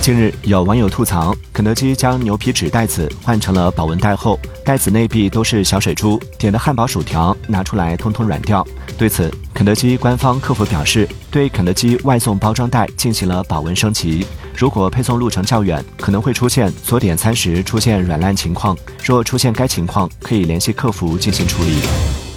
[0.00, 8.66] 近日有网友吐槽肯德基将牛皮纸袋子换成了保温袋后袋子内壁都是小水珠点的汉堡薯条拿出来通通软掉。
[8.96, 14.26] 对此肯德基官方客服表示对肯德基外送包装袋进行了保温升级。
[14.56, 22.29] 如果配送路程较远可能会出现所点餐时出现软烂情况若出现该情况可以联系客服进行处理。